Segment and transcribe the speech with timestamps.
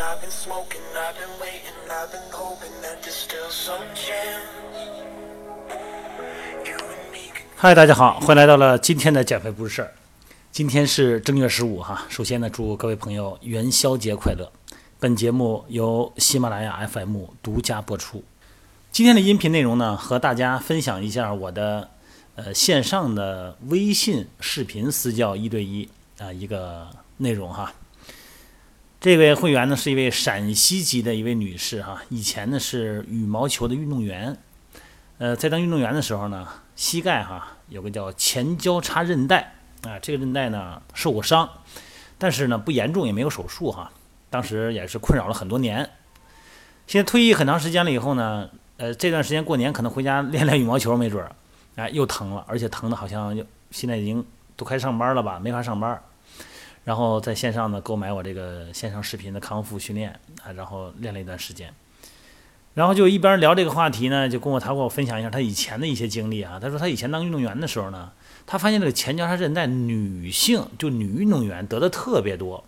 [0.00, 4.48] I've been smoking, I've been waiting, I've been hoping that there's still some chance.
[6.64, 9.92] You and me Hi, 大家好，欢迎来到了今天的减肥不是事儿。
[10.50, 14.50] 今天是正月十五哈，首先呢，祝各位朋友元宵节快乐。
[14.98, 18.24] 本节目由喜马拉雅 FM 独家播出。
[18.90, 21.90] 今天的音频内容呢，和大家分享一下我的
[22.36, 25.86] 呃线上的微信视频私教一对一
[26.18, 26.88] 啊、一个
[27.18, 27.74] 内容哈。
[29.00, 34.36] 这位会员呢是一位陕西籍的一位女士哈，以前呢是羽毛球的运动员，
[35.16, 39.54] 呃，在当运动员的时候呢，膝盖哈有个叫前交叉韧带
[39.84, 41.48] 啊，这个韧带呢受过伤，
[42.18, 43.90] 但是呢不严重，也没有手术哈。
[44.28, 45.88] 当时也是困扰了很多年。
[46.86, 51.34] 现在退役很长时间了以后呢，呃，这段时间过年可能回家练练羽毛球，没准儿，
[51.76, 54.22] 哎，又疼了，而且疼的好像又现在已经
[54.56, 55.98] 都开始上班了吧，没法上班。
[56.84, 61.72] 然后在线上呢购买我这个线上视频的康复训练啊，然后练了一段时间。
[62.74, 66.58] 然后就一边聊这个话题呢，就跟我他跟我分享一下他以前的一些经历啊。
[66.60, 68.12] 他说他以前当运动员的时候呢，
[68.46, 72.64] 他发现这个前交叉韧带女性就女运动员得的特别多，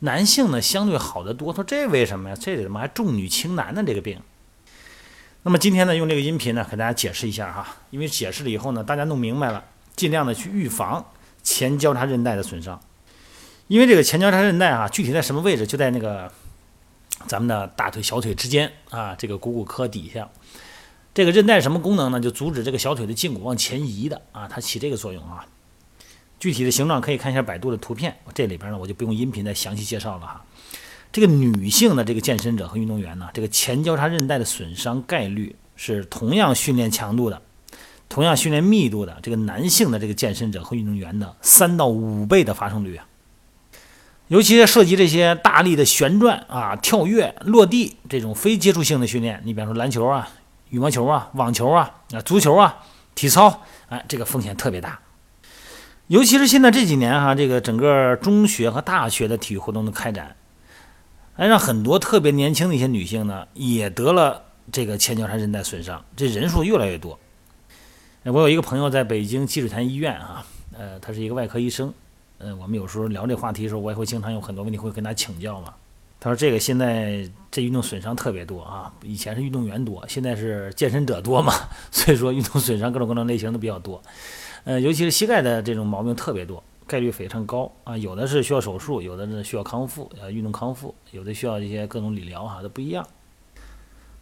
[0.00, 1.52] 男性呢相对好得多。
[1.52, 2.36] 他说这为什么呀？
[2.38, 3.82] 这怎么还重女轻男呢？
[3.84, 4.20] 这个病。
[5.42, 9.64] 那么今天呢，用这个音频呢，给大家解释一下哈，因为解释了以后呢，大家弄明白了，
[9.96, 11.04] 尽量的去预防
[11.42, 12.78] 前交叉韧带的损伤。
[13.68, 16.30] 因为这个前交叉韧带啊，具体在什么位置，就在那个
[17.26, 20.28] 咱们的大腿、小腿之间啊，这个股骨髁底下。
[21.12, 22.20] 这个韧带什么功能呢？
[22.20, 25.46] 就阻止这个小腿的胫骨往前移的啊，它起这个作用啊。
[26.38, 30.44] 具体的形状可以看一下百度的图片，这里边呢我就不用音频再详细介绍了哈。
[31.10, 37.40] 这个女性的这个健身者和运动员呢，这个前交叉韧带的损伤概率是同样训练强度的、
[38.10, 43.06] 同样训练密度的这个男性的这个健身者和运动员的三到五倍的发生率啊。
[44.28, 50.28] 尤其涉及这些大力的旋转啊、跳跃、落地这种非接触性的训练，你比方说篮球啊、
[50.70, 52.76] 羽毛球啊、网球啊、啊足球啊、
[53.14, 54.98] 体操，哎，这个风险特别大。
[56.08, 60.34] 尤其是现在这几年哈、这个整个中学和大学的体育活动的开展，
[61.36, 64.42] 哎，让很多特别年轻的一些女性呢，也得了
[64.72, 67.16] 这个前交叉韧带损伤，这人数越来越多。
[68.24, 70.44] 我有一个朋友在北京积水潭医院啊，
[70.76, 71.94] 呃，他是一个外科医生。
[72.38, 75.72] 嗯，我们有时候聊这话题的时候，我也会经常有很多问题会跟他请教嘛。
[76.18, 81.52] 他说这个现在这运动损伤特别多啊，以前是运动员多，现在是健身者多嘛，
[81.92, 84.02] 所以说运动损伤各种各种类型都比较多。
[84.64, 93.06] 嗯，尤其是膝盖的这种毛病特别多，概率非常高啊，有的是需要手术，有的是需要康复，呃，运动康复，有的需要一些各种理疗哈，都不一样。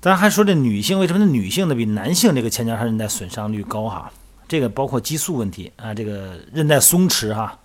[0.00, 4.12] 咱还说这女性为什么女性的比男性这个前交叉韧带损伤率高哈？
[4.48, 7.58] 这个包括激素问题啊，这个韧带松弛哈。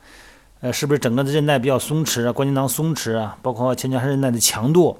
[0.62, 2.32] 呃，是不是整个的韧带比较松弛啊？
[2.32, 3.36] 关节囊松弛啊？
[3.42, 4.96] 包括前交叉韧带的强度，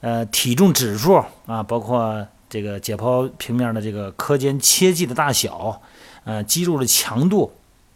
[0.00, 5.82] 呃，体重指数啊，包括这个解剖平面的这个髁间切迹的大小，
[6.22, 7.50] 呃，肌肉的强度，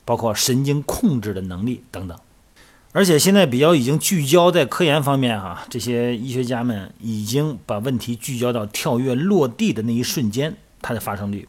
[0.05, 2.19] 包括神经控制的能力等等。
[2.91, 11.49] 而且现在比较已经聚焦在科研方面哈、这些医学家们已经把问题聚焦到跳跃落地的那一瞬间它的发生率。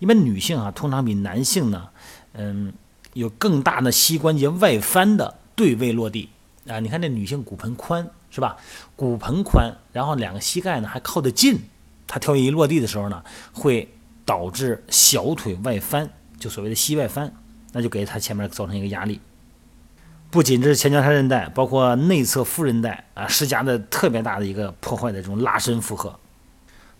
[0.00, 1.88] 一般女性啊，通常比男性呢，
[2.34, 2.74] 嗯。
[3.16, 6.28] 有更大的膝关节外翻的对位落地
[6.68, 6.78] 啊！
[6.80, 8.58] 你看这女性骨盆宽是吧？
[8.94, 11.58] 骨盆宽，然后两个膝盖呢还靠得近，
[12.06, 13.24] 她跳跃一落地的时候呢，
[13.54, 13.90] 会
[14.26, 17.32] 导致小腿外翻，就所谓的膝外翻，
[17.72, 19.18] 那就给她前面造成一个压力。
[20.30, 26.14] 不仅是前交叉韧带，包括内侧副韧带啊，施加的特别大的一个破坏的这种拉伸负荷。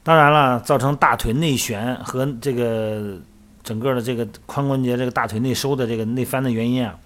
[0.03, 3.21] 当然了，造成大腿内旋和这个。
[3.67, 6.97] 整个的这个髋关节这个大腿内收的这个内翻的原因啊，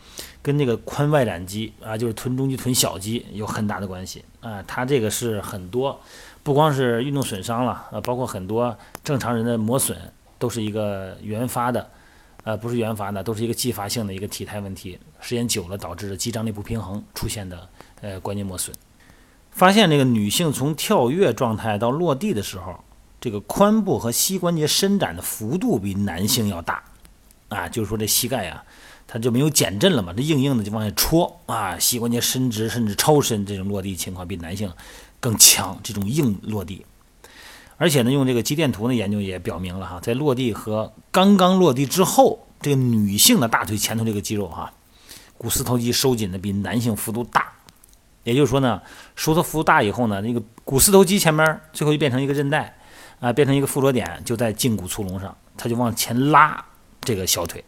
[0.42, 4.62] 跟这个髋外展肌啊，就是臀中肌、臀小肌有很大的关系啊。
[4.66, 5.98] 它这个是很多，
[6.42, 9.96] 不光是运动损伤了，呃，包括很多正常人的磨损
[10.38, 11.90] 都是一个原发的，
[12.44, 17.66] 呃，不是原发的，都是一个继发性的一个体态问题，时间久了导致的肌张力不平衡出现的
[18.02, 18.76] 呃关节磨损。
[19.50, 22.84] 发现这个女性从跳跃状态到落地的时候。
[23.20, 26.82] 这个髋部和膝关节伸展的幅度比男性要大，
[27.48, 28.64] 啊，就是说这膝盖呀，
[29.06, 34.72] 它就没有减震了嘛，这硬硬的就往下戳啊，膝关节伸直甚至超伸，这种落地情况比男性
[35.20, 36.86] 更强，这种硬落地。
[37.76, 44.72] 而且呢，用这个肌电图呢研究也表明了哈，在落地和刚刚落地之后，这个女性的大腿前头这个肌肉哈，
[45.36, 47.52] 股四头肌收紧的比男性幅度大。
[48.22, 48.80] 也就是说呢，
[49.16, 52.76] 收缩幅度大以后呢，那个股四头肌前面最后就变成一个韧带。
[53.20, 56.64] 啊，变成一个附着点，就在胫骨粗隆上，它就往前拉
[57.00, 57.64] 这个小腿。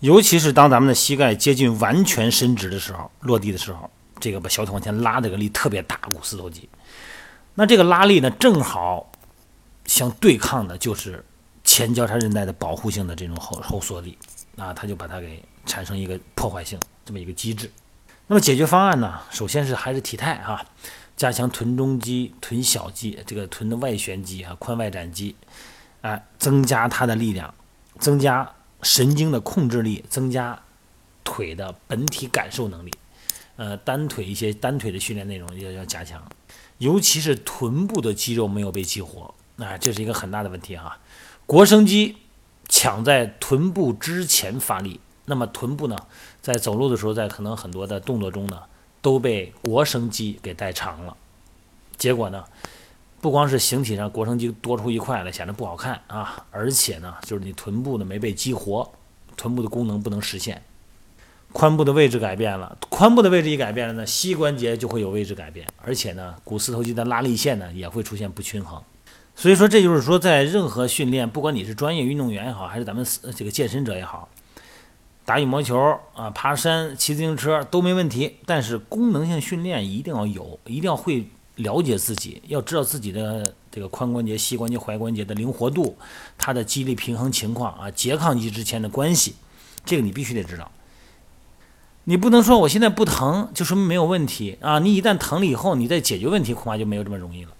[0.00, 6.68] 尤其是当咱们的膝盖接近完全伸直的时候，落地的时候，这个把小腿往前拉，这个力特别大，股四头肌。
[7.54, 9.12] 那这个拉力呢，正好
[9.84, 11.22] 相对抗的就是
[11.62, 14.16] 前交叉韧带的保护性的这种后后缩力
[14.56, 17.70] 啊，它就把它给产生一个破坏性这么一个机制。
[18.26, 20.64] 那么解决方案呢，首先是还是体态哈，
[21.20, 25.36] 加强臀中肌、臀小肌、这个臀的外旋肌啊、髋外展肌，
[26.00, 27.52] 哎，增加它的力量，
[27.98, 30.58] 增加神经的控制力，增加
[31.22, 32.90] 腿的本体感受能力。
[33.56, 36.26] 呃，单腿一些单腿的训练内容也要加强。
[36.78, 41.00] 尤其是臀部的肌肉没有被激活，那这是一个很大的问题啊！
[41.46, 42.16] 腘绳肌
[42.66, 45.98] 抢在臀部之前发力，那么臀部呢，
[46.40, 48.62] 在走路的时候，在可能很多的动作中呢，
[49.02, 51.16] 都被腘绳肌给代偿了。
[51.96, 52.44] 结果呢，
[53.20, 58.90] 不光是形体上腘绳肌多出一块来，显得不好看啊，而且呢，就是你臀部呢没被激活，
[59.36, 60.62] 臀部的功能不能实现。
[61.52, 68.80] 髋部的位置改变了，髋部的位置一改变了呢，膝关节就会有位置改变，而且呢，股四头肌的拉力线呢也会出现不均衡。
[69.34, 73.04] 所以说，这就是说，在任何训练，不管你是专业运动员也好，还是咱们
[73.34, 74.28] 这个健身者也好，
[75.30, 75.78] 打羽毛球
[76.12, 78.38] 啊、爬山、骑自行车都没问题。
[78.44, 81.24] 但是功能性训练一定要有，一定要会
[81.54, 85.96] 了解自己，要知道自己的这个髋关节、膝关节、踝关节的灵活度，
[86.36, 89.36] 它的肌力平衡情况啊，拮抗肌之间的关系，
[89.84, 90.68] 这个你必须得知道。
[92.02, 94.80] 你不能说我现在不疼就说明没有问题啊！
[94.80, 97.52] 你一旦疼了以后，你再解决问题恐怕就没有这么容易了。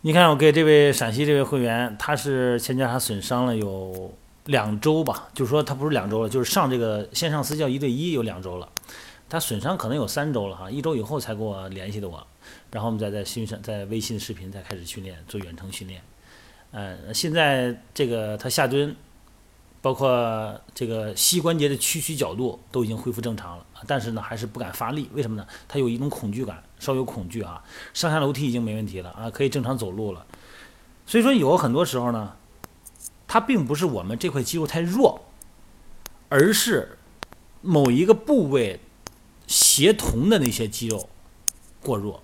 [0.00, 4.14] 你看，我给这位陕西这位会员，他是前脚他损伤了有
[4.44, 8.68] 两周吧，就是说他不是两周了，就是上这个线上私教一对一有两周了，
[9.28, 12.26] 他损伤可能有三周了哈，一周以后才给我联系的我，
[12.70, 16.02] 然后我们再在新上在微信视频再开始训练做远程训练，
[16.72, 18.94] 嗯，现在这个他下蹲。
[19.80, 25.44] 包括这个膝关节的屈曲角度都已经恢复正常了，但是呢，还是不敢发力，为什么呢？
[25.66, 27.60] 他有一种恐惧感，稍有恐惧啊。
[27.92, 30.24] 上下楼梯已经没问题了啊，可以正常走路了。
[31.04, 32.32] 所以说，有很多时候呢，
[33.32, 35.24] 它并不是我们这块肌肉太弱，
[36.28, 36.98] 而是
[37.62, 38.78] 某一个部位
[39.46, 41.08] 协同的那些肌肉
[41.80, 42.22] 过弱，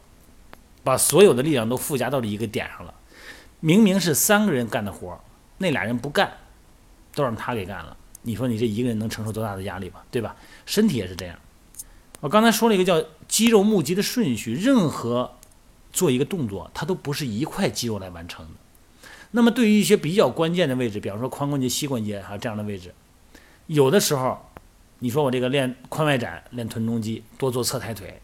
[0.84, 2.93] 把所有的力量都附加到了一个点上了。
[3.60, 5.19] 明明是三个人干的活，
[5.56, 6.31] 那俩人不干。
[7.14, 10.04] 都让他给干了，你说你这一个人能承受多大的压力吧？
[10.11, 10.37] 对吧？
[10.66, 11.38] 身体也是这样。
[12.20, 15.38] 我刚才说了一个叫肌肉募集的顺序，任何
[15.90, 18.52] 做一个动作，它都不是一块肌肉来完成的。
[19.30, 22.94] 那么对于一些比较关键的位置，比方说髋关节、膝关节还有这样的位置，
[23.66, 24.38] 有的时候
[24.98, 28.20] 你说我这个练髋外展、练臀中肌，多做侧抬腿，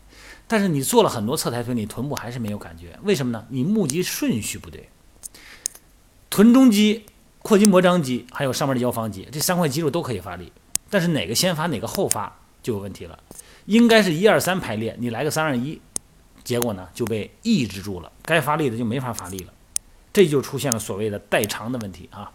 [0.47, 3.47] 但是你做了很多侧抬腿，你臀部还是没有感觉，为什么呢？
[3.51, 4.89] 你募集顺序不对，
[6.31, 7.07] 臀中肌。
[7.47, 10.51] 阔筋膜张肌还有上面的腰方肌，这三块肌肉都可以发力，
[10.89, 13.19] 但是哪个先发哪个后发就有问题了。
[13.67, 15.79] 应该是一二三排列，你来个三二一，
[16.43, 19.53] 结果呢就被抑制住了，该发力的就没法发力了，
[20.15, 22.33] 这就出现了所谓的代偿的问题啊。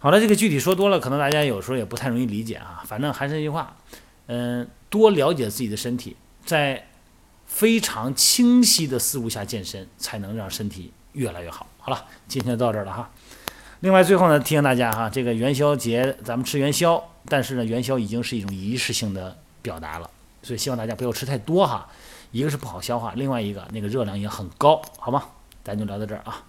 [0.00, 2.82] 好了，这个具体说多了，可能大家有时候也不太容易理解啊。
[2.86, 3.76] 反正还是那句话，
[4.26, 6.88] 嗯，多了解自己的身体，在
[7.46, 11.66] 非常清晰的思路下健身，才能让身体越来越好。
[11.78, 13.10] 好了，今天就到这儿了哈。
[13.80, 20.10] 另外，最后呢，提醒大家哈，这个元宵节咱们吃元宵，但是呢，元宵已经是一种仪式性的表达了，
[20.42, 21.86] 所以希望大家不要吃太多哈。
[22.30, 25.22] 一个是不好消化，另外一个那个热量也很高，好吗？
[25.62, 26.42] 咱就聊到这儿啊。